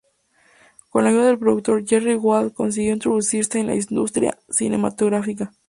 [0.89, 5.51] Con la ayuda del productor Jerry Wald consiguió introducirse en la industria cinematográfica.